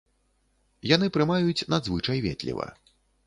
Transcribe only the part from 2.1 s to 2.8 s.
ветліва.